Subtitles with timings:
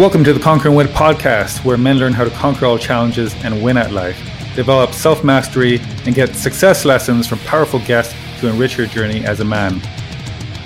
[0.00, 3.34] Welcome to the Conquer and Win podcast, where men learn how to conquer all challenges
[3.44, 4.16] and win at life,
[4.56, 9.40] develop self mastery, and get success lessons from powerful guests to enrich your journey as
[9.40, 9.78] a man.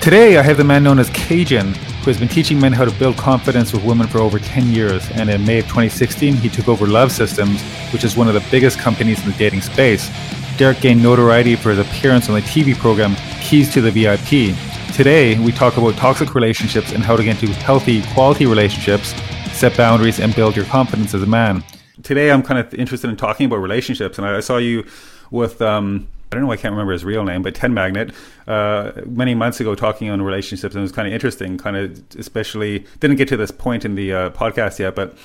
[0.01, 2.97] Today, I have the man known as Cajun, who has been teaching men how to
[2.97, 5.11] build confidence with women for over 10 years.
[5.11, 7.61] And in May of 2016, he took over Love Systems,
[7.93, 10.13] which is one of the biggest companies in the dating space.
[10.59, 14.57] Derek gained notoriety for his appearance on the TV program Keys to the VIP.
[14.95, 19.09] Today, we talk about toxic relationships and how to get into healthy, quality relationships,
[19.51, 21.65] set boundaries, and build your confidence as a man.
[22.05, 24.87] Today, I'm kind of interested in talking about relationships, and I saw you
[25.33, 25.61] with.
[25.61, 28.13] Um, I don't know, I can't remember his real name, but Ten Magnet,
[28.47, 32.01] uh, many months ago talking on relationships, and it was kind of interesting, kind of
[32.17, 35.17] especially, didn't get to this point in the uh, podcast yet, but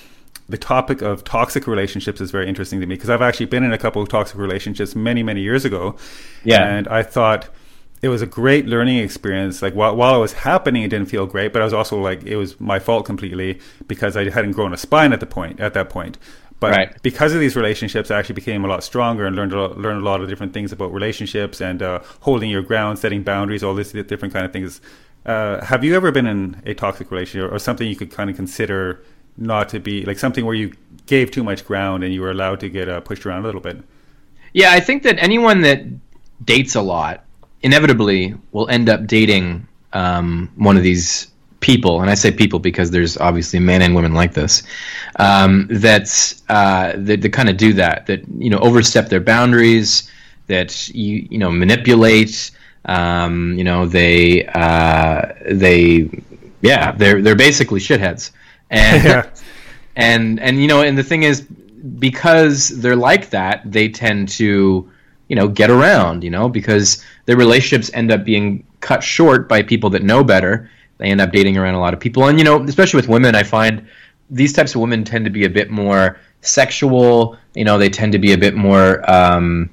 [0.48, 3.72] the topic of toxic relationships is very interesting to me because I've actually been in
[3.72, 5.96] a couple of toxic relationships many, many years ago.
[6.44, 6.68] Yeah.
[6.68, 7.50] And I thought,
[8.02, 9.62] it was a great learning experience.
[9.62, 12.24] Like while, while it was happening, it didn't feel great, but I was also like,
[12.24, 15.74] it was my fault completely because I hadn't grown a spine at the point, at
[15.74, 16.18] that point.
[16.60, 17.02] But Right.
[17.02, 20.02] because of these relationships, I actually became a lot stronger and learned a lot, learned
[20.02, 23.74] a lot of different things about relationships and uh, holding your ground, setting boundaries, all
[23.74, 24.82] these different kind of things.
[25.26, 28.36] Uh, have you ever been in a toxic relationship or something you could kind of
[28.36, 29.02] consider
[29.38, 30.74] not to be like something where you
[31.06, 33.62] gave too much ground and you were allowed to get uh, pushed around a little
[33.62, 33.82] bit?
[34.54, 35.84] Yeah, I think that anyone that
[36.44, 37.24] dates a lot
[37.62, 41.28] inevitably will end up dating um, one of these
[41.60, 44.64] people, and I say people because there's obviously men and women like this
[45.18, 50.10] um, that's uh, that, that kind of do that, that you know overstep their boundaries,
[50.48, 52.52] that you you know manipulate,
[52.86, 56.10] um, you know they uh, they
[56.62, 58.32] yeah they're they're basically shitheads,
[58.70, 59.30] and Yeah.
[59.96, 64.90] and and you know and the thing is because they're like that they tend to
[65.30, 69.62] you know get around you know because their relationships end up being cut short by
[69.64, 70.70] people that know better.
[70.98, 72.28] They end up dating around a lot of people.
[72.28, 73.86] And you know especially with women i find
[74.30, 77.38] these types of women tend to be a bit more sexual.
[77.56, 79.70] You know they tend to be a bit more um,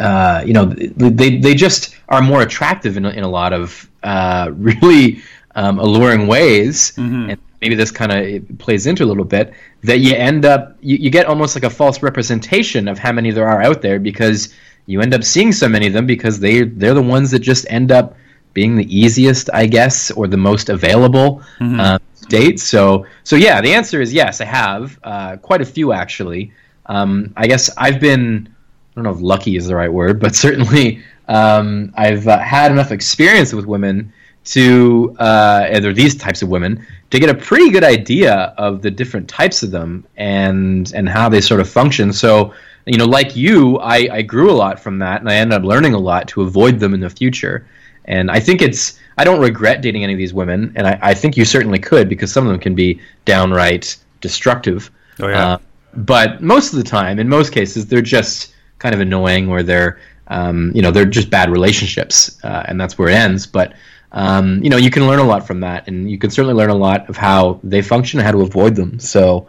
[0.00, 3.88] uh, you know, they, they just are more attractive in, a- in a lot of
[4.02, 5.22] uh, really
[5.54, 6.92] um, alluring ways.
[7.30, 9.52] And maybe this kind of plays into a little bit
[9.82, 13.30] that you end up, you, you get almost like a false representation of how many
[13.30, 14.54] there are out there because
[14.86, 17.66] you end up seeing so many of them because they, they're the ones that just
[17.68, 18.16] end up
[18.54, 21.42] being the easiest, I guess, or the most available
[21.80, 21.98] uh,
[22.28, 22.62] dates.
[22.62, 26.52] So, so yeah, the answer is yes, I have uh, quite a few actually.
[26.86, 30.34] Um, I guess I've been I don't know if lucky is the right word, but
[30.34, 34.12] certainly um, I've uh, had enough experience with women
[34.52, 38.90] to, uh, or these types of women, to get a pretty good idea of the
[38.90, 42.12] different types of them and and how they sort of function.
[42.12, 42.54] So,
[42.86, 45.64] you know, like you, I, I grew a lot from that, and I ended up
[45.64, 47.66] learning a lot to avoid them in the future.
[48.04, 51.14] And I think it's, I don't regret dating any of these women, and I, I
[51.14, 54.90] think you certainly could because some of them can be downright destructive.
[55.20, 55.46] Oh, yeah.
[55.46, 55.58] Uh,
[55.94, 59.98] but most of the time, in most cases, they're just kind of annoying or they're
[60.28, 63.74] um, you know they're just bad relationships uh, and that's where it ends but
[64.12, 66.70] um, you know you can learn a lot from that and you can certainly learn
[66.70, 69.46] a lot of how they function and how to avoid them so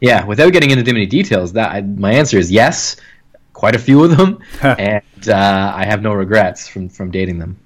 [0.00, 2.96] yeah without getting into too many details that I, my answer is yes
[3.52, 7.56] quite a few of them and uh, i have no regrets from from dating them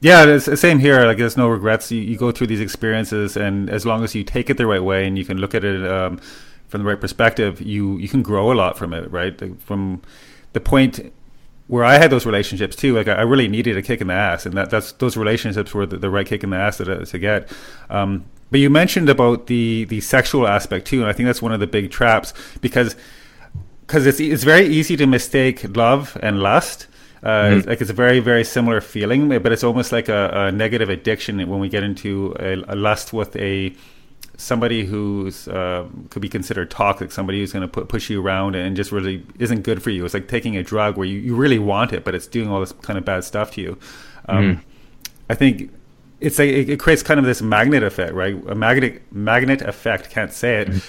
[0.00, 1.06] Yeah, it's the same here.
[1.06, 1.90] Like, there's no regrets.
[1.90, 4.82] You, you go through these experiences, and as long as you take it the right
[4.82, 6.20] way and you can look at it um,
[6.68, 9.34] from the right perspective, you you can grow a lot from it, right?
[9.62, 10.02] From
[10.52, 11.10] the point
[11.66, 14.46] where I had those relationships too, like I really needed a kick in the ass,
[14.46, 17.18] and that that's those relationships were the, the right kick in the ass to, to
[17.18, 17.50] get.
[17.88, 21.52] Um, but you mentioned about the the sexual aspect too, and I think that's one
[21.52, 22.96] of the big traps because
[23.86, 26.86] because it's it's very easy to mistake love and lust.
[27.22, 30.90] Uh, Like it's a very very similar feeling, but it's almost like a, a negative
[30.90, 33.72] addiction when we get into a, a lust with a
[34.36, 38.54] somebody who's uh, could be considered toxic, somebody who's going to put, push you around
[38.54, 40.04] and just really isn't good for you.
[40.04, 42.60] It's like taking a drug where you, you really want it, but it's doing all
[42.60, 43.78] this kind of bad stuff to you.
[44.28, 44.62] Um,
[45.30, 45.72] I think
[46.20, 48.34] it's a, it, it creates kind of this magnet effect, right?
[48.48, 50.10] A magnet magnet effect.
[50.10, 50.82] Can't say it,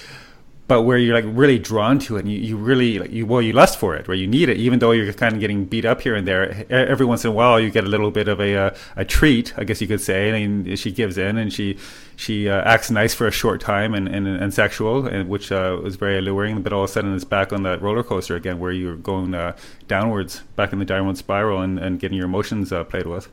[0.67, 3.41] but where you're like really drawn to it, and you, you really like you well
[3.41, 5.85] you lust for it, where you need it, even though you're kind of getting beat
[5.85, 6.65] up here and there.
[6.71, 9.53] Every once in a while, you get a little bit of a uh, a treat,
[9.57, 10.43] I guess you could say.
[10.43, 11.77] And she gives in, and she
[12.15, 15.79] she uh, acts nice for a short time and and, and sexual, and which uh,
[15.83, 16.61] was very alluring.
[16.63, 19.35] But all of a sudden, it's back on that roller coaster again, where you're going
[19.35, 19.55] uh,
[19.87, 23.29] downwards, back in the downward spiral, and, and getting your emotions uh, played with.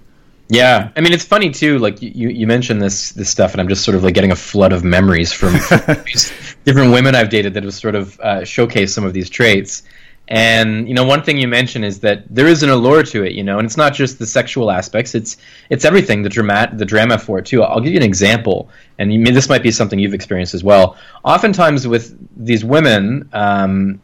[0.49, 1.79] Yeah, I mean it's funny too.
[1.79, 4.37] Like you, you mentioned this this stuff, and I'm just sort of like getting a
[4.37, 5.55] flood of memories from,
[6.65, 9.83] different women I've dated that have sort of uh, showcased some of these traits.
[10.29, 13.33] And you know, one thing you mentioned is that there is an allure to it,
[13.33, 15.37] you know, and it's not just the sexual aspects; it's
[15.69, 17.63] it's everything, the drama, the drama for it too.
[17.63, 20.97] I'll give you an example, and you, this might be something you've experienced as well.
[21.25, 24.01] Oftentimes, with these women, um,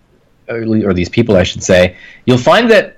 [0.49, 0.58] or,
[0.88, 1.96] or these people, I should say,
[2.26, 2.97] you'll find that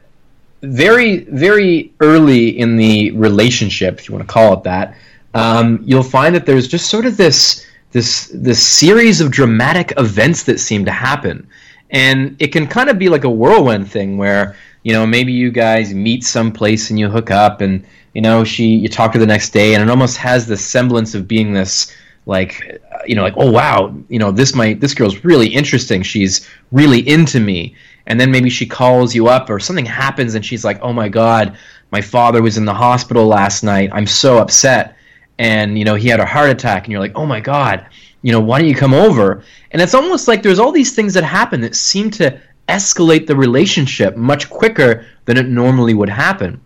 [0.62, 4.96] very, very early in the relationship, if you want to call it that,
[5.34, 10.44] um, you'll find that there's just sort of this this this series of dramatic events
[10.44, 11.46] that seem to happen.
[11.90, 15.50] And it can kind of be like a whirlwind thing where you know maybe you
[15.50, 17.84] guys meet someplace and you hook up and
[18.14, 21.14] you know she you talk to the next day and it almost has the semblance
[21.14, 21.94] of being this
[22.26, 26.02] like you know like oh wow you know this might this girl's really interesting.
[26.02, 27.74] She's really into me
[28.06, 31.08] and then maybe she calls you up or something happens and she's like oh my
[31.08, 31.56] god
[31.90, 34.96] my father was in the hospital last night i'm so upset
[35.38, 37.86] and you know he had a heart attack and you're like oh my god
[38.22, 39.42] you know, why don't you come over?
[39.70, 42.38] And it's almost like there's all these things that happen that seem to
[42.68, 46.60] escalate the relationship much quicker than it normally would happen.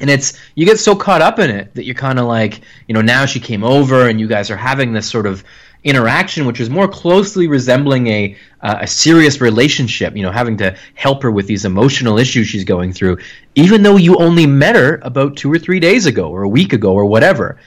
[0.00, 2.94] And it's you get so caught up in it that you're kind of like, you
[2.94, 5.44] know, now she came over and you guys are having this sort of
[5.84, 10.74] interaction which is more closely resembling a uh, a serious relationship, you know, having to
[10.94, 13.18] help her with these emotional issues she's going through
[13.54, 16.72] even though you only met her about 2 or 3 days ago or a week
[16.72, 17.58] ago or whatever.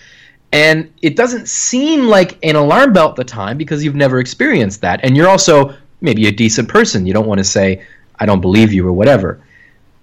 [0.52, 4.81] And it doesn't seem like an alarm bell at the time because you've never experienced
[4.81, 5.02] that.
[5.04, 7.06] And you're also maybe a decent person.
[7.06, 7.86] You don't want to say,
[8.20, 9.42] I don't believe you or whatever.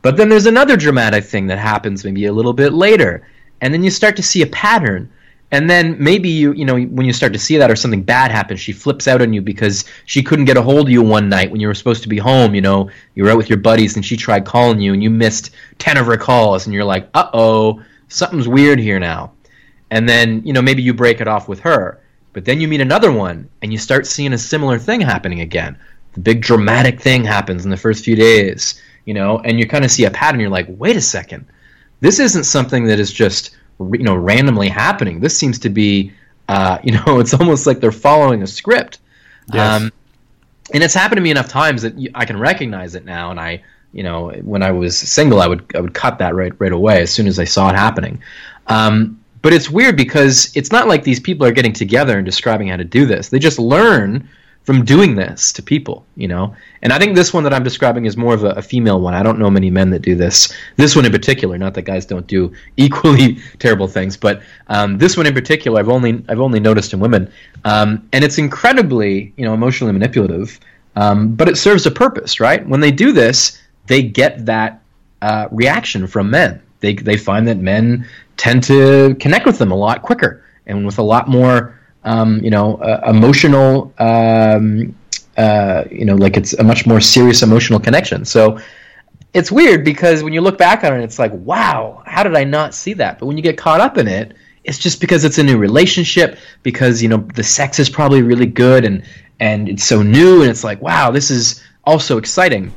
[0.02, 3.26] But then there's another dramatic thing that happens maybe a little bit later.
[3.60, 5.10] And then you start to see a pattern.
[5.54, 8.30] And then maybe you, you know, when you start to see that or something bad
[8.30, 11.28] happens, she flips out on you because she couldn't get a hold of you one
[11.28, 12.54] night when you were supposed to be home.
[12.54, 15.10] You know, you were out with your buddies and she tried calling you and you
[15.10, 16.66] missed 10 of her calls.
[16.66, 19.32] And you're like, uh oh, something's weird here now
[19.94, 22.00] and then you know maybe you break it off with her
[22.32, 25.78] but then you meet another one and you start seeing a similar thing happening again
[26.14, 29.84] the big dramatic thing happens in the first few days you know and you kind
[29.84, 31.46] of see a pattern you're like wait a second
[32.00, 36.12] this isn't something that is just you know randomly happening this seems to be
[36.48, 38.98] uh, you know it's almost like they're following a script
[39.52, 39.82] yes.
[39.82, 39.92] um,
[40.72, 43.62] and it's happened to me enough times that i can recognize it now and i
[43.92, 47.02] you know when i was single i would i would cut that right right away
[47.02, 48.20] as soon as i saw it happening
[48.66, 52.68] um, but it's weird because it's not like these people are getting together and describing
[52.68, 53.28] how to do this.
[53.28, 54.26] They just learn
[54.64, 56.54] from doing this to people, you know.
[56.82, 59.14] And I think this one that I'm describing is more of a, a, female one.
[59.14, 60.52] I don't know many men that do this.
[60.76, 65.16] This one in particular, not that guys don't do equally terrible things, but um, this
[65.16, 67.30] one in particular, I've only I've only noticed in women,
[67.64, 70.58] um, and it's incredibly you know emotionally manipulative.
[70.96, 72.66] Um, but it serves a purpose, right?
[72.68, 74.80] When they do this, they get that
[75.22, 76.62] uh, reaction from men.
[76.80, 78.06] They they find that men
[78.36, 82.50] tend to connect with them a lot quicker and with a lot more um, you
[82.50, 84.94] know uh, emotional um,
[85.36, 88.24] uh, you know like it's a much more serious emotional connection.
[88.24, 88.58] So
[89.32, 92.44] it's weird because when you look back on it it's like wow how did i
[92.44, 93.18] not see that?
[93.18, 94.34] But when you get caught up in it
[94.64, 98.46] it's just because it's a new relationship because you know the sex is probably really
[98.46, 99.04] good and
[99.40, 102.72] and it's so new and it's like wow this is also exciting.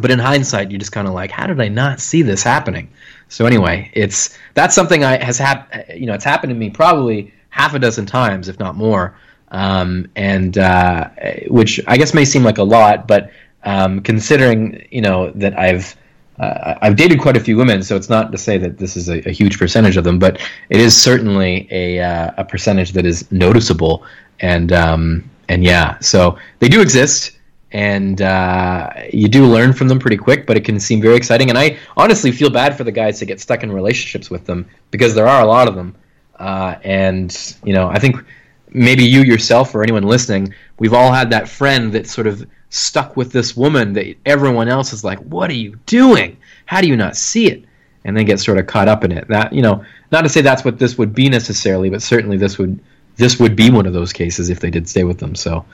[0.00, 2.90] But in hindsight you're just kind of like how did i not see this happening?
[3.28, 7.32] So anyway, it's that's something I has hap- you know it's happened to me probably
[7.54, 9.16] half a dozen times, if not more,
[9.52, 11.08] um, and uh,
[11.46, 13.30] which I guess may seem like a lot, but
[13.62, 15.96] um, considering you know that I've
[16.40, 19.08] uh, I've dated quite a few women, so it's not to say that this is
[19.08, 23.06] a, a huge percentage of them, but it is certainly a uh, a percentage that
[23.06, 24.04] is noticeable,
[24.40, 27.38] and um, and yeah, so they do exist
[27.70, 31.48] and uh, you do learn from them pretty quick, but it can seem very exciting.
[31.50, 34.64] And I honestly feel bad for the guys that get stuck in relationships with them
[34.92, 35.96] because there are a lot of them.
[36.44, 38.22] Uh, and you know, I think
[38.68, 43.16] maybe you yourself or anyone listening, we've all had that friend that sort of stuck
[43.16, 46.36] with this woman that everyone else is like, "What are you doing?
[46.66, 47.64] How do you not see it?"
[48.04, 49.26] And then get sort of caught up in it.
[49.28, 52.58] That you know, not to say that's what this would be necessarily, but certainly this
[52.58, 52.78] would
[53.16, 55.34] this would be one of those cases if they did stay with them.
[55.34, 55.64] So,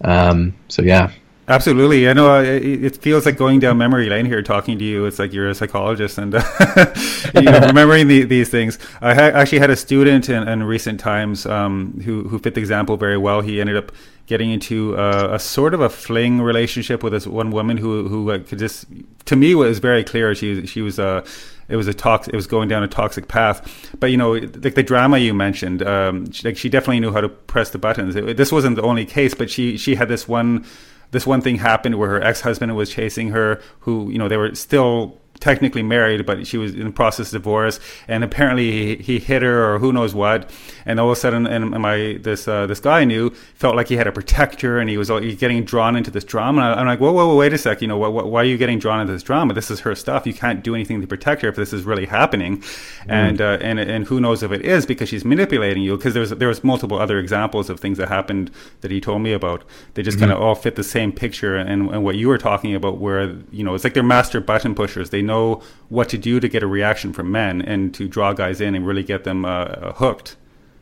[0.00, 1.10] um, so yeah.
[1.48, 2.42] Absolutely, I know.
[2.42, 5.04] It, feels like going down memory lane here, talking to you.
[5.04, 6.32] It's like you're a psychologist and
[7.34, 8.80] you know, remembering the, these things.
[9.00, 12.60] I ha- actually had a student in, in recent times um, who who fit the
[12.60, 13.42] example very well.
[13.42, 13.92] He ended up
[14.26, 18.26] getting into a, a, sort of a fling relationship with this one woman who who
[18.40, 18.86] could just
[19.26, 20.34] to me was very clear.
[20.34, 21.26] She she was a uh,
[21.68, 24.76] it was a tox it was going down a toxic path but you know like
[24.76, 28.14] the drama you mentioned um, she, like she definitely knew how to press the buttons
[28.14, 30.64] it, this wasn't the only case but she she had this one
[31.10, 34.54] this one thing happened where her ex-husband was chasing her who you know they were
[34.54, 39.18] still technically married, but she was in the process of divorce, and apparently he, he
[39.18, 40.50] hit her or who knows what,
[40.84, 43.88] and all of a sudden, and my this uh, this guy I knew felt like
[43.88, 46.72] he had to protect her, and he was getting drawn into this drama.
[46.72, 48.56] And I'm like, whoa, whoa, whoa, wait a sec, you know, wh- why are you
[48.56, 49.54] getting drawn into this drama?
[49.54, 50.26] This is her stuff.
[50.26, 52.64] You can't do anything to protect her if this is really happening, mm.
[53.08, 55.96] and uh, and and who knows if it is because she's manipulating you.
[55.96, 58.50] Because there's there was multiple other examples of things that happened
[58.80, 59.64] that he told me about.
[59.94, 60.28] They just mm-hmm.
[60.28, 63.36] kind of all fit the same picture, and, and what you were talking about, where
[63.50, 65.10] you know it's like they're master button pushers.
[65.10, 68.60] They know what to do to get a reaction from men and to draw guys
[68.60, 70.36] in and really get them uh, hooked.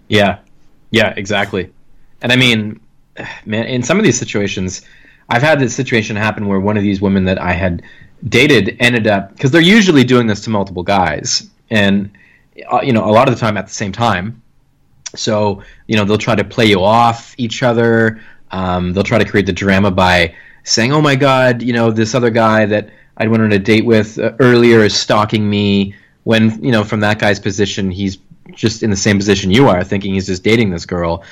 [0.08, 0.38] Yeah,
[0.90, 1.72] yeah, exactly.
[2.22, 2.80] And I mean,
[3.44, 4.82] man, in some of these situations,
[5.28, 7.82] I've had this situation happen where one of these women that I had
[8.28, 12.10] dated ended up because they're usually doing this to multiple guys, and
[12.70, 14.40] uh, you know, a lot of the time at the same time.
[15.14, 18.20] So you know, they'll try to play you off each other.
[18.50, 20.34] Um, they'll try to create the drama by
[20.64, 23.84] saying, "Oh my God, you know, this other guy that I went on a date
[23.84, 25.94] with uh, earlier is stalking me."
[26.24, 28.16] When you know, from that guy's position, he's
[28.52, 31.22] just in the same position you are, thinking he's just dating this girl.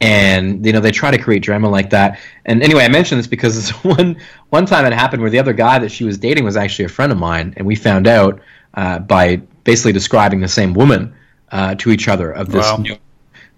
[0.00, 2.18] And you know they try to create drama like that.
[2.44, 4.16] And anyway, I mentioned this because one
[4.50, 6.88] one time it happened where the other guy that she was dating was actually a
[6.88, 8.40] friend of mine, and we found out
[8.74, 11.14] uh, by basically describing the same woman
[11.52, 12.84] uh, to each other of this wow.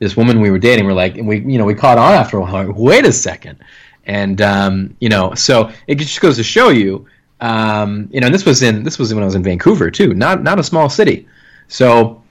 [0.00, 0.84] this woman we were dating.
[0.84, 2.66] We're like, and we you know we caught on after a while.
[2.66, 3.58] Like, Wait a second,
[4.04, 7.06] and um, you know, so it just goes to show you,
[7.40, 10.14] um, you know, and this was in this was when I was in Vancouver too,
[10.14, 11.26] not not a small city.
[11.68, 12.22] So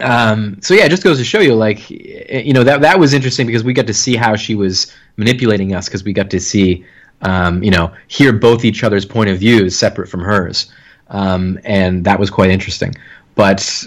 [0.00, 3.14] um, so yeah, it just goes to show you, like, you know, that that was
[3.14, 6.40] interesting because we got to see how she was manipulating us because we got to
[6.40, 6.84] see,
[7.22, 10.70] um, you know, hear both each other's point of views separate from hers,
[11.08, 12.94] um, and that was quite interesting.
[13.34, 13.84] But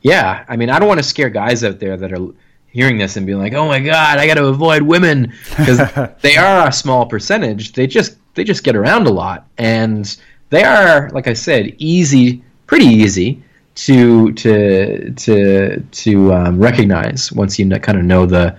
[0.00, 2.32] yeah, I mean, I don't want to scare guys out there that are
[2.72, 5.78] hearing this and being like, "Oh my God, I got to avoid women," because
[6.22, 7.72] they are a small percentage.
[7.72, 10.16] They just they just get around a lot, and
[10.50, 13.42] they are, like I said, easy, pretty easy
[13.74, 18.56] to to to to um, recognize once you kind of know the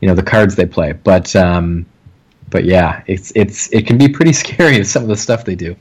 [0.00, 0.92] you know the cards they play.
[0.92, 1.86] But um,
[2.50, 5.76] but yeah, it's it's it can be pretty scary some of the stuff they do.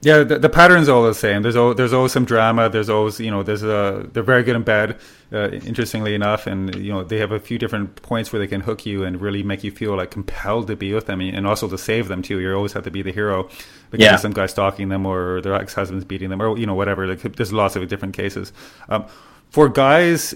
[0.00, 1.42] Yeah, the, the pattern's all the same.
[1.42, 2.68] There's always, there's always some drama.
[2.68, 4.96] There's always you know there's a they're very good in bed,
[5.32, 8.60] uh, interestingly enough, and you know they have a few different points where they can
[8.60, 11.66] hook you and really make you feel like compelled to be with them, and also
[11.68, 12.38] to save them too.
[12.38, 13.48] You always have to be the hero
[13.90, 14.16] because yeah.
[14.16, 17.04] some guy stalking them or their ex husband's beating them or you know whatever.
[17.04, 18.52] Like, there's lots of different cases.
[18.88, 19.04] Um,
[19.50, 20.32] for guys,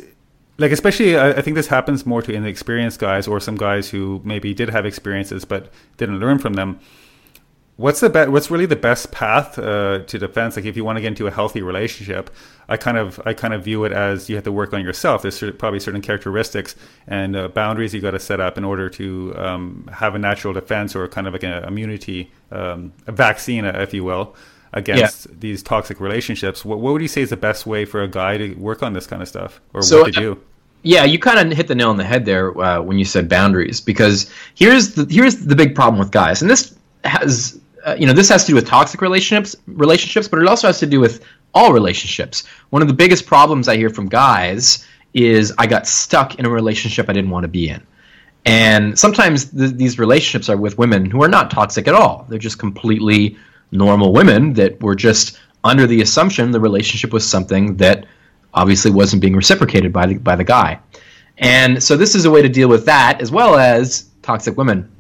[0.59, 4.21] like especially I, I think this happens more to inexperienced guys or some guys who
[4.25, 6.81] maybe did have experiences but didn't learn from them
[7.77, 10.57] what's the be- what's really the best path uh, to defense?
[10.57, 12.31] Like if you want to get into a healthy relationship
[12.69, 15.23] i kind of i kind of view it as you have to work on yourself.
[15.23, 16.75] There's probably certain characteristics
[17.07, 20.55] and uh, boundaries you got to set up in order to um, have a natural
[20.55, 24.35] defense or kind of like an immunity um, a vaccine if you will
[24.73, 25.37] against yeah.
[25.39, 26.65] these toxic relationships.
[26.65, 28.95] What, what would you say is the best way for a guy to work on
[28.95, 30.41] this kind of stuff or so, what to do?
[30.83, 33.29] yeah, you kind of hit the nail on the head there uh, when you said
[33.29, 36.75] boundaries, because here's the here's the big problem with guys, and this
[37.05, 40.67] has uh, you know this has to do with toxic relationships relationships but it also
[40.67, 41.25] has to do with
[41.55, 42.45] all relationships.
[42.71, 46.51] One of the biggest problems i hear from guys is i got stuck in a
[46.51, 47.83] relationship i didn't want to be in.
[48.45, 52.27] And sometimes th- these relationships are with women who are not toxic at all.
[52.29, 53.37] They're just completely
[53.71, 58.07] normal women that were just under the assumption the relationship was something that
[58.55, 60.79] obviously wasn't being reciprocated by the, by the guy.
[61.39, 64.91] And so this is a way to deal with that as well as toxic women.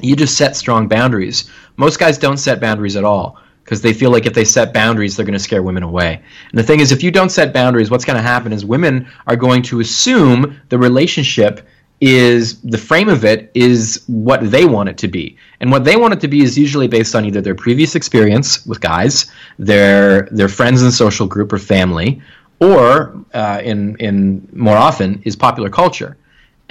[0.00, 1.50] You just set strong boundaries.
[1.76, 5.16] Most guys don't set boundaries at all because they feel like if they set boundaries,
[5.16, 6.20] they're going to scare women away.
[6.50, 9.08] And the thing is, if you don't set boundaries, what's going to happen is women
[9.26, 11.66] are going to assume the relationship
[12.00, 15.36] is the frame of it is what they want it to be.
[15.60, 18.66] And what they want it to be is usually based on either their previous experience
[18.66, 22.20] with guys, their their friends and social group or family,
[22.60, 26.16] or uh, in in more often is popular culture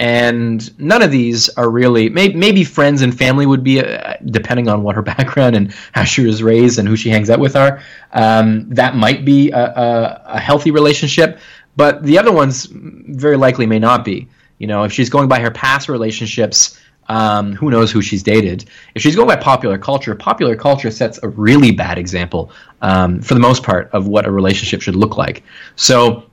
[0.00, 4.68] and none of these are really maybe, maybe friends and family would be uh, depending
[4.68, 7.54] on what her background and how she was raised and who she hangs out with
[7.56, 7.80] are
[8.12, 11.38] um, that might be a, a, a, healthy relationship.
[11.76, 14.28] But the other ones very likely may not be.
[14.58, 18.64] You know if she's going by her past relationships um, who knows who she's dated.
[18.94, 22.50] If she's going by popular culture popular culture sets a really bad example
[22.82, 25.44] um, for the most part of what a relationship should look like.
[25.76, 26.24] So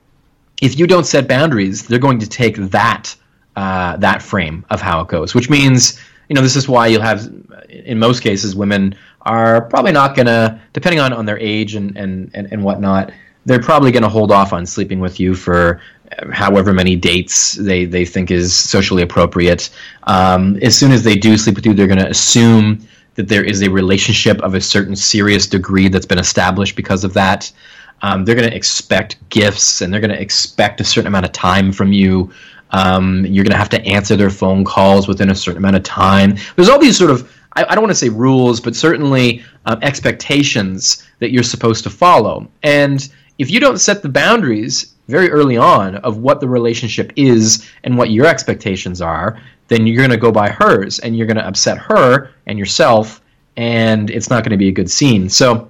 [0.62, 3.14] if you don't set boundaries they're going to take that
[3.56, 7.02] uh, that frame of how it goes, which means you know this is why you'll
[7.02, 7.30] have
[7.68, 12.30] in most cases women are probably not gonna depending on, on their age and, and,
[12.34, 13.12] and, and whatnot
[13.44, 15.80] they're probably going to hold off on sleeping with you for
[16.32, 19.70] however many dates they, they think is socially appropriate.
[20.04, 23.44] Um, as soon as they do sleep with you, they're going to assume that there
[23.44, 27.50] is a relationship of a certain serious degree that's been established because of that.
[28.02, 31.32] Um, they're going to expect gifts and they're going to expect a certain amount of
[31.32, 32.32] time from you.
[32.72, 35.82] Um, you're going to have to answer their phone calls within a certain amount of
[35.82, 36.36] time.
[36.56, 39.78] There's all these sort of, I, I don't want to say rules, but certainly um,
[39.82, 42.48] expectations that you're supposed to follow.
[42.62, 47.68] And if you don't set the boundaries very early on of what the relationship is
[47.84, 51.36] and what your expectations are, then you're going to go by hers and you're going
[51.36, 53.20] to upset her and yourself,
[53.56, 55.28] and it's not going to be a good scene.
[55.28, 55.68] So,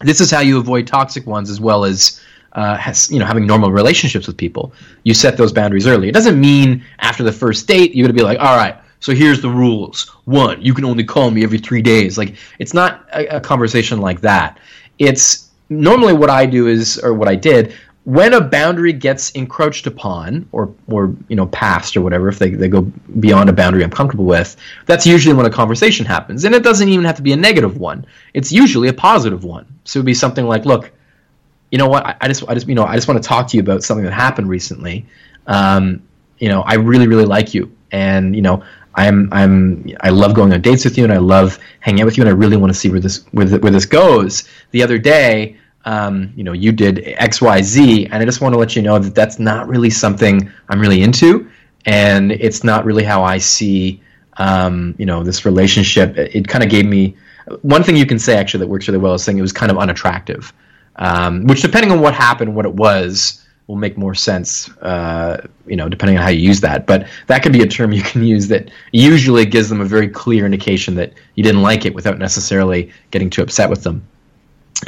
[0.00, 2.20] this is how you avoid toxic ones as well as
[2.52, 4.72] uh, has, you know having normal relationships with people.
[5.04, 6.08] You set those boundaries early.
[6.08, 9.40] It doesn't mean after the first date you're to be like, all right, so here's
[9.40, 10.08] the rules.
[10.24, 12.16] One, you can only call me every three days.
[12.16, 14.58] Like it's not a, a conversation like that.
[14.98, 19.86] It's normally what I do is, or what I did, when a boundary gets encroached
[19.86, 22.82] upon or or you know passed or whatever if they, they go
[23.20, 24.56] beyond a boundary i'm comfortable with
[24.86, 27.78] that's usually when a conversation happens and it doesn't even have to be a negative
[27.78, 28.04] one
[28.34, 30.90] it's usually a positive one so it would be something like look
[31.72, 33.48] you know what I, I just i just you know i just want to talk
[33.48, 35.04] to you about something that happened recently.
[35.48, 36.02] Um,
[36.38, 37.74] you know i really really like you.
[37.90, 38.62] And you know
[38.94, 42.16] i'm i'm i love going on dates with you and i love hanging out with
[42.16, 44.48] you and i really want to see where this where, where this goes.
[44.70, 48.52] The other day um, you know, you did X, Y, Z, and I just want
[48.54, 51.50] to let you know that that's not really something I'm really into,
[51.86, 54.00] and it's not really how I see,
[54.36, 56.16] um, you know, this relationship.
[56.16, 57.16] It, it kind of gave me
[57.62, 59.72] one thing you can say actually that works really well is saying it was kind
[59.72, 60.52] of unattractive,
[60.96, 65.76] um, which depending on what happened, what it was, will make more sense, uh, you
[65.76, 66.86] know, depending on how you use that.
[66.86, 70.08] But that could be a term you can use that usually gives them a very
[70.08, 74.06] clear indication that you didn't like it without necessarily getting too upset with them.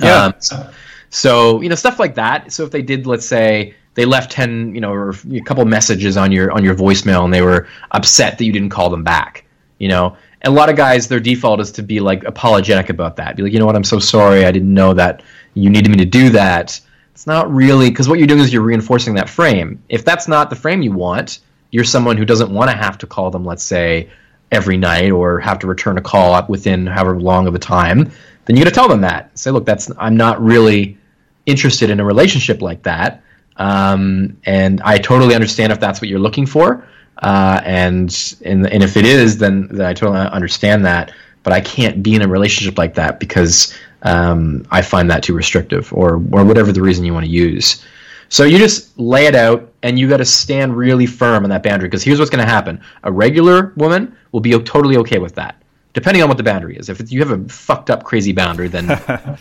[0.03, 0.25] Yeah.
[0.25, 0.71] Um, so,
[1.11, 2.53] so you know stuff like that.
[2.53, 6.17] So if they did, let's say they left ten, you know, or a couple messages
[6.17, 9.45] on your on your voicemail, and they were upset that you didn't call them back,
[9.79, 10.17] you know.
[10.43, 13.37] And a lot of guys, their default is to be like apologetic about that.
[13.37, 15.23] Be like, you know what, I'm so sorry, I didn't know that
[15.55, 16.81] you needed me to do that.
[17.13, 19.83] It's not really because what you're doing is you're reinforcing that frame.
[19.89, 21.39] If that's not the frame you want,
[21.71, 24.11] you're someone who doesn't want to have to call them, let's say,
[24.51, 28.11] every night or have to return a call within however long of a time.
[28.45, 29.37] Then you got to tell them that.
[29.39, 30.99] Say, look, that's I'm not really
[31.47, 33.23] interested in a relationship like that.
[33.57, 36.87] Um, and I totally understand if that's what you're looking for.
[37.19, 41.13] Uh, and, and and if it is, then, then I totally understand that.
[41.43, 45.35] But I can't be in a relationship like that because um, I find that too
[45.35, 47.85] restrictive, or or whatever the reason you want to use.
[48.29, 51.63] So you just lay it out, and you got to stand really firm on that
[51.63, 51.89] boundary.
[51.89, 55.57] Because here's what's going to happen: a regular woman will be totally okay with that
[55.95, 56.89] depending on what the boundary is.
[56.91, 58.89] If you have a fucked up crazy boundary, then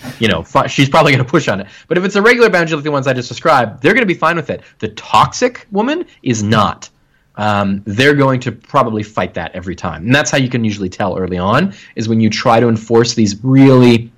[0.20, 1.68] you know she's probably going to push on it.
[1.88, 4.14] But if it's a regular boundary like the ones I just described, they're going to
[4.14, 4.62] be fine with it.
[4.80, 6.90] The toxic woman is not.
[7.36, 10.90] Um, they're going to probably fight that every time, and that's how you can usually
[10.90, 14.13] tell early on is when you try to enforce these really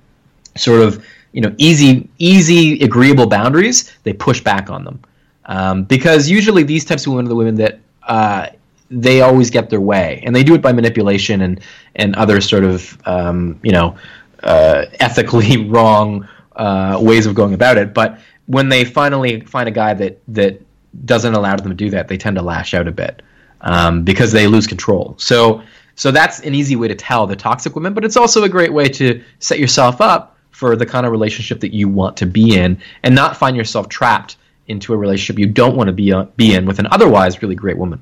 [0.56, 3.92] sort of you know easy, easy, agreeable boundaries.
[4.02, 5.00] They push back on them
[5.46, 8.48] um, because usually these types of women are the women that uh,
[8.90, 11.60] they always get their way, and they do it by manipulation and
[11.94, 13.96] and other sort of um, you know
[14.42, 17.94] uh, ethically wrong uh, ways of going about it.
[17.94, 20.60] But when they finally find a guy that that
[21.04, 23.22] doesn't allow them to do that, they tend to lash out a bit
[23.60, 25.14] um, because they lose control.
[25.18, 25.62] So
[25.96, 28.72] so that's an easy way to tell the toxic women, but it's also a great
[28.72, 32.56] way to set yourself up for the kind of relationship that you want to be
[32.58, 34.38] in, and not find yourself trapped
[34.68, 37.54] into a relationship you don't want to be uh, be in with an otherwise really
[37.54, 38.00] great woman.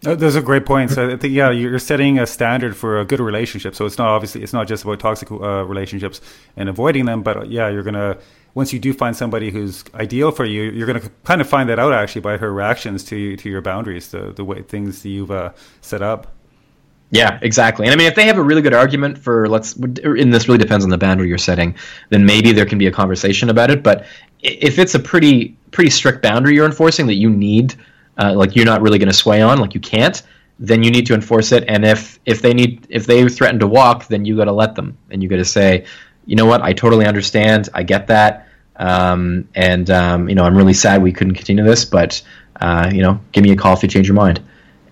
[0.00, 0.96] Those are great points.
[0.96, 3.74] I think yeah, you're setting a standard for a good relationship.
[3.74, 6.22] So it's not obviously it's not just about toxic uh, relationships
[6.56, 8.16] and avoiding them, but uh, yeah, you're gonna
[8.54, 11.78] once you do find somebody who's ideal for you, you're gonna kind of find that
[11.78, 15.52] out actually by her reactions to to your boundaries, the the way things you've uh,
[15.82, 16.32] set up.
[17.10, 17.86] Yeah, exactly.
[17.86, 20.58] And I mean, if they have a really good argument for let's, and this really
[20.58, 21.74] depends on the boundary you're setting,
[22.10, 23.82] then maybe there can be a conversation about it.
[23.82, 24.06] But
[24.40, 27.74] if it's a pretty pretty strict boundary you're enforcing that you need
[28.18, 30.22] uh, like you're not really going to sway on, like you can't,
[30.58, 31.64] then you need to enforce it.
[31.68, 34.74] And if if they need if they threaten to walk, then you got to let
[34.74, 35.84] them, and you got to say,
[36.26, 38.46] you know what, I totally understand, I get that,
[38.76, 42.22] um, and um, you know I'm really sad we couldn't continue this, but
[42.60, 44.42] uh, you know give me a call if you change your mind,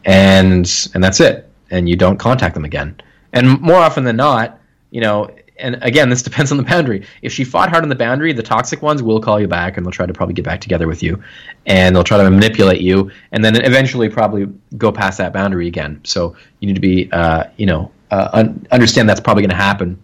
[0.04, 3.00] and and that's it, and you don't contact them again.
[3.32, 4.58] And more often than not,
[4.90, 7.04] you know and again, this depends on the boundary.
[7.22, 9.84] If she fought hard on the boundary, the toxic ones will call you back and
[9.84, 11.22] they'll try to probably get back together with you,
[11.66, 16.00] and they'll try to manipulate you, and then eventually probably go past that boundary again.
[16.04, 19.56] So you need to be, uh, you know, uh, un- understand that's probably going to
[19.56, 20.00] happen.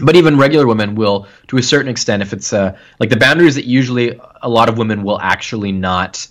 [0.00, 3.54] But even regular women will, to a certain extent, if it's uh, like the boundaries
[3.54, 6.26] that usually a lot of women will actually not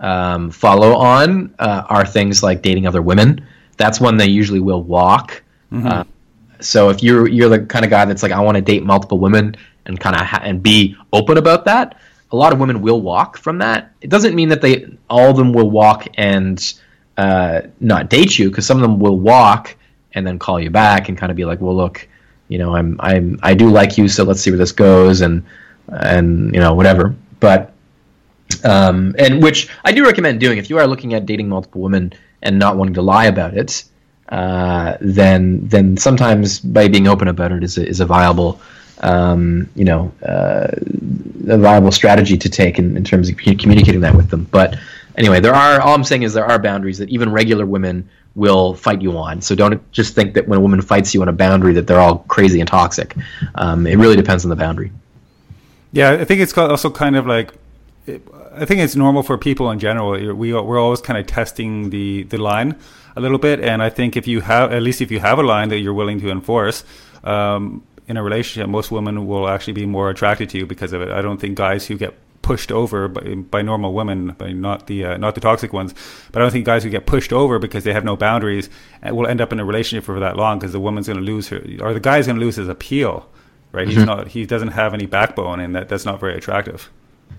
[0.00, 3.46] um, follow on uh, are things like dating other women.
[3.76, 5.42] That's one they usually will walk.
[5.72, 5.86] Mm-hmm.
[5.86, 6.04] Uh,
[6.60, 9.18] so if you're you're the kind of guy that's like I want to date multiple
[9.18, 11.98] women and kind of ha- and be open about that,
[12.32, 13.92] a lot of women will walk from that.
[14.00, 16.74] It doesn't mean that they all of them will walk and
[17.16, 19.76] uh, not date you because some of them will walk
[20.12, 22.08] and then call you back and kind of be like, well, look,
[22.48, 25.44] you know, I'm I'm I do like you, so let's see where this goes and
[25.88, 27.14] and you know whatever.
[27.38, 27.72] But
[28.64, 32.12] um, and which I do recommend doing if you are looking at dating multiple women
[32.46, 33.84] and not wanting to lie about it.
[34.28, 38.60] Uh, then then sometimes by being open about it is a, is a viable
[39.00, 40.68] um, you know uh,
[41.48, 44.44] a viable strategy to take in, in terms of communicating that with them.
[44.50, 44.78] But
[45.16, 48.74] anyway, there are all I'm saying is there are boundaries that even regular women will
[48.74, 49.40] fight you on.
[49.40, 52.00] So don't just think that when a woman fights you on a boundary that they're
[52.00, 53.16] all crazy and toxic.
[53.54, 54.92] Um, it really depends on the boundary.
[55.92, 57.54] Yeah, I think it's also kind of like
[58.56, 60.34] I think it's normal for people in general.
[60.34, 62.76] We we're always kind of testing the the line
[63.14, 65.42] a little bit, and I think if you have at least if you have a
[65.42, 66.84] line that you're willing to enforce.
[67.24, 71.02] Um, in a relationship, most women will actually be more attracted to you because of
[71.02, 71.10] it.
[71.10, 72.14] I don't think guys who get
[72.46, 75.92] pushed over by, by normal women, by not the uh, not the toxic ones,
[76.30, 78.70] but I don't think guys who get pushed over because they have no boundaries
[79.02, 81.24] uh, will end up in a relationship for that long because the woman's going to
[81.24, 83.28] lose her or the guy's going to lose his appeal,
[83.72, 83.88] right?
[83.88, 83.96] Mm-hmm.
[83.96, 86.90] He's not he doesn't have any backbone, and that that's not very attractive.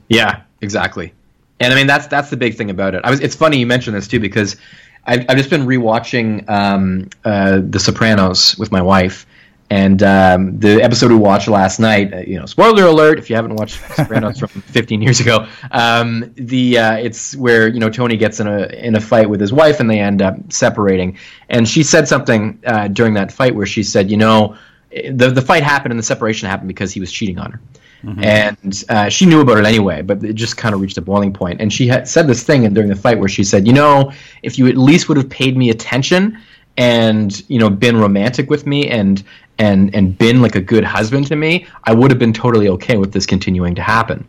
[0.09, 1.13] Yeah, exactly.
[1.59, 3.01] And I mean that's that's the big thing about it.
[3.03, 4.57] I was it's funny you mentioned this too because
[5.05, 9.25] I've, I've just been rewatching um, uh, The Sopranos with my wife,
[9.69, 13.35] and um, the episode we watched last night, uh, you know, spoiler alert if you
[13.35, 15.47] haven't watched Sopranos from 15 years ago.
[15.71, 19.41] Um, the uh, it's where you know Tony gets in a in a fight with
[19.41, 21.17] his wife and they end up separating.
[21.49, 24.57] And she said something uh, during that fight where she said, you know,
[24.91, 27.61] the the fight happened and the separation happened because he was cheating on her.
[28.03, 28.23] Mm-hmm.
[28.23, 31.33] And uh, she knew about it anyway, but it just kind of reached a boiling
[31.33, 31.59] point.
[31.59, 34.11] And she had said this thing during the fight where she said, "You know,
[34.43, 36.37] if you at least would have paid me attention
[36.77, 39.23] and you know been romantic with me and
[39.57, 42.97] and and been like a good husband to me, I would have been totally okay
[42.97, 44.27] with this continuing to happen."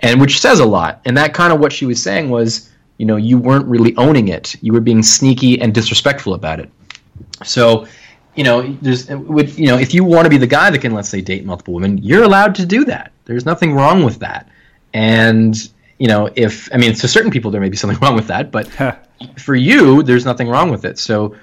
[0.00, 1.00] And which says a lot.
[1.04, 4.28] And that kind of what she was saying was, you know, you weren't really owning
[4.28, 4.56] it.
[4.62, 6.70] You were being sneaky and disrespectful about it.
[7.44, 7.86] So
[8.40, 10.94] you know, there's with you know, if you want to be the guy that can
[10.94, 13.12] let's say date multiple women, you're allowed to do that.
[13.26, 14.48] There's nothing wrong with that.
[14.94, 15.54] And
[15.98, 18.50] you know, if I mean, to certain people there may be something wrong with that,
[18.50, 18.66] but
[19.38, 20.98] for you, there's nothing wrong with it.
[20.98, 21.36] So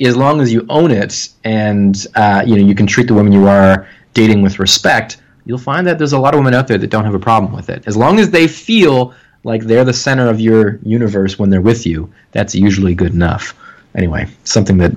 [0.00, 3.32] as long as you own it and uh, you know you can treat the women
[3.32, 6.78] you are dating with respect, you'll find that there's a lot of women out there
[6.78, 7.82] that don't have a problem with it.
[7.88, 11.84] As long as they feel like they're the center of your universe when they're with
[11.84, 13.56] you, that's usually good enough.
[13.96, 14.92] Anyway, something that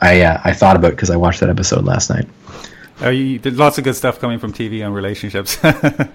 [0.00, 2.26] I uh, I thought about because I watched that episode last night.
[3.02, 5.58] Uh, you, there's lots of good stuff coming from TV on relationships.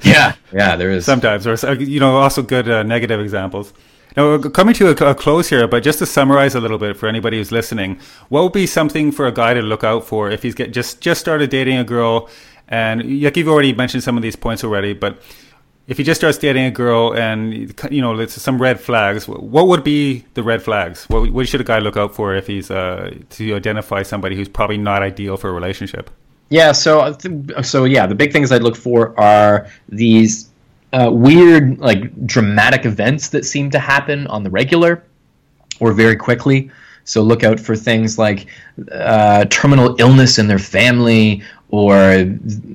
[0.04, 3.74] yeah, yeah, there is sometimes, or you know, also good uh, negative examples.
[4.17, 7.08] Now, coming to a, a, close here, but just to summarize a little bit for
[7.08, 10.44] anybody who's listening, what would be something for a guy to look out for if
[10.44, 12.30] he's get, just just started dating a girl,
[12.67, 15.22] and like you've already mentioned some of these points already, but
[15.91, 17.54] if he just starts dating a girl and
[17.91, 21.04] you know some red flags what would be the red flags?
[21.10, 24.47] What, what should a guy look out for if he's uh, to identify somebody who's
[24.47, 26.10] probably not ideal for a relationship?
[26.47, 27.17] Yeah so
[27.62, 30.49] so yeah the big things i'd look for are these
[30.93, 35.04] uh, weird like dramatic events that seem to happen on the regular
[35.82, 36.71] or very quickly.
[37.04, 38.47] So look out for things like
[38.91, 41.93] uh, terminal illness in their family or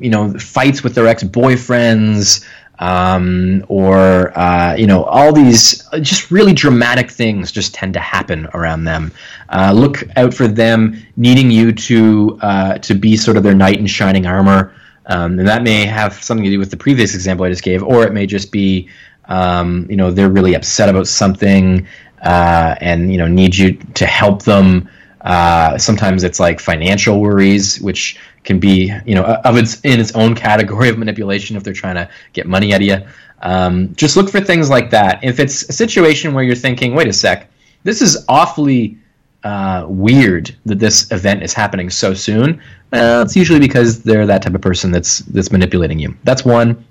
[0.00, 2.44] you know fights with their ex-boyfriends
[2.78, 8.46] um, or uh, you know all these just really dramatic things just tend to happen
[8.54, 9.12] around them.
[9.48, 13.78] Uh, look out for them needing you to uh, to be sort of their knight
[13.78, 14.74] in shining armor,
[15.06, 17.82] um, and that may have something to do with the previous example I just gave,
[17.82, 18.88] or it may just be
[19.26, 21.86] um, you know they're really upset about something
[22.22, 24.88] uh, and you know need you to help them.
[25.22, 30.12] Uh, sometimes it's like financial worries, which can be you know of its in its
[30.12, 32.98] own category of manipulation if they're trying to get money out of you.
[33.42, 35.22] Um, just look for things like that.
[35.22, 37.50] If it's a situation where you're thinking, wait a sec,
[37.82, 38.96] this is awfully
[39.44, 42.62] uh, weird that this event is happening so soon.
[42.92, 46.16] Well, it's usually because they're that type of person that's that's manipulating you.
[46.24, 46.84] That's one.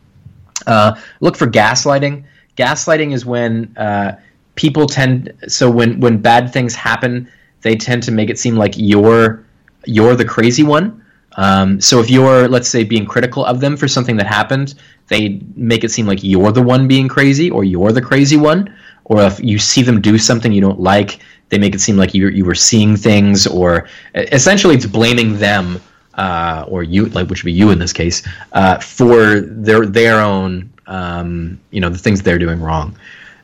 [0.67, 2.25] Uh, look for gaslighting.
[2.57, 4.17] Gaslighting is when uh,
[4.55, 7.29] people tend so when when bad things happen,
[7.61, 9.43] they tend to make it seem like you're
[9.85, 11.01] you're the crazy one
[11.37, 14.75] um, so if you're, let's say, being critical of them for something that happened,
[15.07, 18.73] they make it seem like you're the one being crazy or you're the crazy one.
[19.05, 21.19] Or if you see them do something you don't like,
[21.49, 25.79] they make it seem like you you were seeing things, or essentially it's blaming them
[26.15, 30.21] uh, or you, like which would be you in this case, uh, for their their
[30.21, 32.97] own um, you know the things they're doing wrong.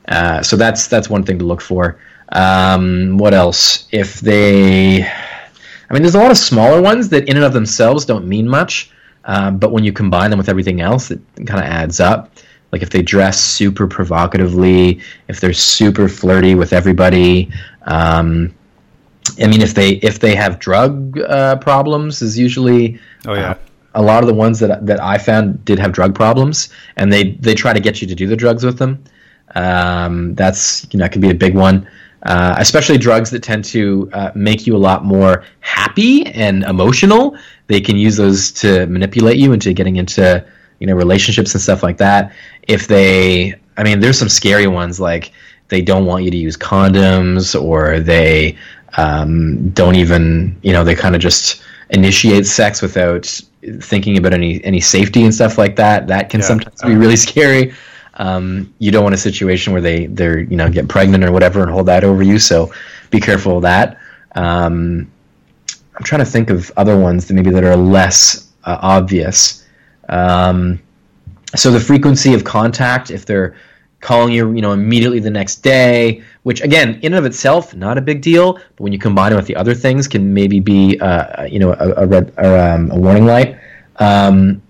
[0.08, 1.99] Uh, so that's that's one thing to look for.
[2.30, 3.88] Um, what else?
[3.91, 5.08] If they
[5.91, 8.47] I mean, there's a lot of smaller ones that in and of themselves don't mean
[8.47, 8.91] much,
[9.25, 12.32] um, but when you combine them with everything else, it kind of adds up.
[12.71, 17.51] Like if they dress super provocatively, if they're super flirty with everybody.
[17.82, 18.56] Um,
[19.43, 23.51] I mean, if they if they have drug uh, problems, is usually oh yeah.
[23.51, 23.56] Uh,
[23.95, 27.32] a lot of the ones that that I found did have drug problems, and they
[27.32, 29.04] they try to get you to do the drugs with them.
[29.56, 31.86] Um, that's you know that can be a big one.
[32.23, 37.36] Uh, especially drugs that tend to uh, make you a lot more happy and emotional.
[37.67, 40.45] They can use those to manipulate you into getting into
[40.79, 42.34] you know relationships and stuff like that.
[42.67, 45.31] If they, I mean, there's some scary ones like
[45.69, 48.55] they don't want you to use condoms or they
[48.97, 53.25] um, don't even you know they kind of just initiate sex without
[53.79, 56.07] thinking about any any safety and stuff like that.
[56.07, 56.45] That can yeah.
[56.45, 57.73] sometimes be really scary.
[58.21, 61.63] Um, you don't want a situation where they they're you know get pregnant or whatever
[61.63, 62.38] and hold that over you.
[62.38, 62.71] So
[63.10, 63.97] be careful of that.
[64.36, 65.12] Um,
[65.95, 69.65] I'm trying to think of other ones that maybe that are less uh, obvious.
[70.10, 70.79] Um,
[71.55, 73.55] so the frequency of contact, if they're
[74.01, 77.97] calling you, you know, immediately the next day, which again, in and of itself, not
[77.97, 80.99] a big deal, but when you combine it with the other things, can maybe be,
[80.99, 83.57] uh, you know, a, a red or um, a warning light.
[83.97, 84.62] Um,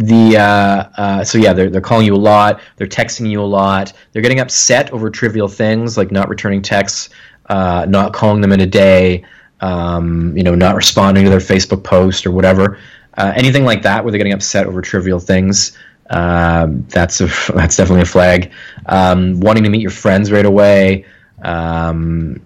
[0.00, 3.44] the uh, uh, so yeah, they're they're calling you a lot, they're texting you a
[3.44, 7.10] lot, they're getting upset over trivial things like not returning texts,
[7.50, 9.24] uh, not calling them in a day,
[9.60, 12.78] um, you know, not responding to their Facebook post or whatever.
[13.18, 15.76] Uh, anything like that where they're getting upset over trivial things.
[16.08, 18.52] Um, that's a that's definitely a flag.
[18.86, 21.04] Um, wanting to meet your friends right away,
[21.42, 22.40] um,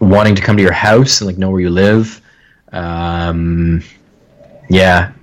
[0.00, 2.20] wanting to come to your house and like know where you live.
[2.72, 3.82] Um,
[4.70, 5.13] yeah,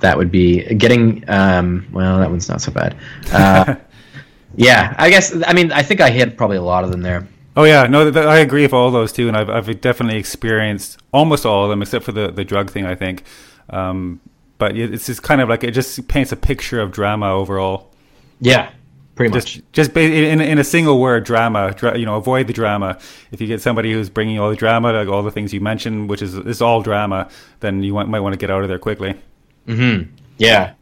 [0.00, 1.24] that would be getting.
[1.28, 2.96] Um, well, that one's not so bad.
[3.32, 3.76] Uh,
[4.56, 5.34] yeah, I guess.
[5.46, 7.26] I mean, I think I hit probably a lot of them there.
[7.56, 10.98] Oh yeah, no, th- I agree with all those too, and I've I've definitely experienced
[11.12, 12.86] almost all of them except for the the drug thing.
[12.86, 13.24] I think.
[13.70, 14.20] Um,
[14.58, 17.90] but it's just kind of like it just paints a picture of drama overall.
[18.40, 18.70] Yeah,
[19.14, 19.64] pretty just, much.
[19.72, 21.72] Just in in a single word, drama.
[21.72, 22.98] Dra- you know, avoid the drama.
[23.30, 26.08] If you get somebody who's bringing all the drama, like all the things you mentioned,
[26.08, 27.28] which is is all drama,
[27.60, 29.14] then you might want to get out of there quickly.
[29.68, 30.02] Hmm.
[30.38, 30.74] Yeah.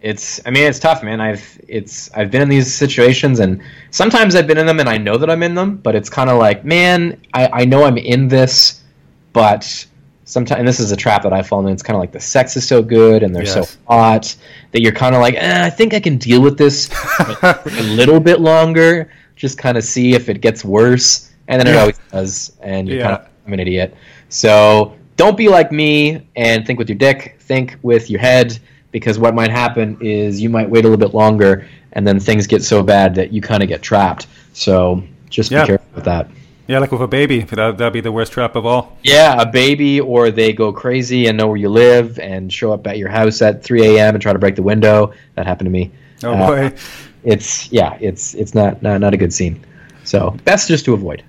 [0.00, 0.40] It's.
[0.46, 1.20] I mean, it's tough, man.
[1.20, 1.60] I've.
[1.66, 2.10] It's.
[2.14, 5.28] I've been in these situations, and sometimes I've been in them, and I know that
[5.28, 5.76] I'm in them.
[5.76, 8.84] But it's kind of like, man, I I know I'm in this,
[9.32, 9.86] but
[10.28, 11.72] sometimes and this is a trap that I've fallen in.
[11.72, 13.70] It's kind of like the sex is so good and they're yes.
[13.70, 14.36] so hot
[14.72, 16.90] that you're kind of like, eh, I think I can deal with this
[17.42, 19.10] a little bit longer.
[19.36, 22.98] Just kind of see if it gets worse, and then it always does, and you're
[22.98, 23.04] yeah.
[23.04, 23.94] kind of I'm an idiot.
[24.28, 27.36] So don't be like me and think with your dick.
[27.40, 28.58] Think with your head,
[28.92, 32.46] because what might happen is you might wait a little bit longer, and then things
[32.46, 34.28] get so bad that you kind of get trapped.
[34.54, 35.62] So just yeah.
[35.62, 36.30] be careful with that.
[36.68, 38.96] Yeah, like with a baby, that that'd be the worst trap of all.
[39.02, 42.86] Yeah, a baby, or they go crazy and know where you live and show up
[42.86, 44.14] at your house at 3 a.m.
[44.14, 45.12] and try to break the window.
[45.34, 45.90] That happened to me.
[46.22, 46.76] Oh uh, boy,
[47.24, 49.64] it's yeah, it's it's not, not not a good scene.
[50.04, 51.24] So best just to avoid.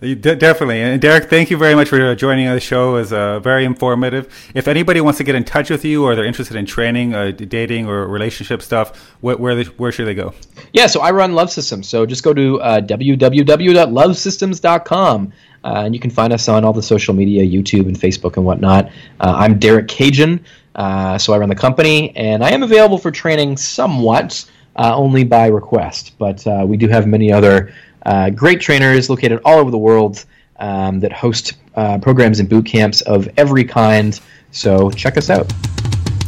[0.00, 0.80] Definitely.
[0.80, 2.96] And Derek, thank you very much for joining the show.
[2.96, 4.50] It was uh, very informative.
[4.54, 7.32] If anybody wants to get in touch with you or they're interested in training, uh,
[7.32, 10.32] dating, or relationship stuff, wh- where, they, where should they go?
[10.72, 11.86] Yeah, so I run Love Systems.
[11.86, 15.32] So just go to uh, www.lovesystems.com.
[15.62, 18.46] Uh, and you can find us on all the social media, YouTube and Facebook and
[18.46, 18.86] whatnot.
[19.20, 20.42] Uh, I'm Derek Cajun,
[20.76, 25.24] uh, so I run the company, and I am available for training somewhat, uh, only
[25.24, 26.14] by request.
[26.16, 27.74] But uh, we do have many other
[28.06, 30.24] uh, great trainers located all over the world
[30.58, 34.20] um, that host uh, programs and boot camps of every kind.
[34.50, 35.52] So check us out.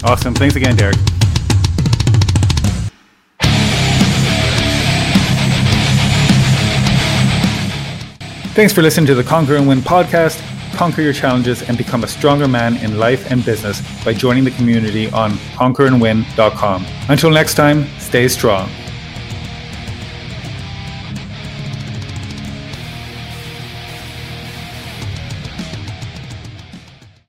[0.05, 0.35] Awesome.
[0.35, 0.97] Thanks again, Derek.
[8.55, 10.39] Thanks for listening to the Conquer and Win podcast.
[10.75, 14.51] Conquer your challenges and become a stronger man in life and business by joining the
[14.53, 16.87] community on conquerandwin.com.
[17.09, 18.69] Until next time, stay strong.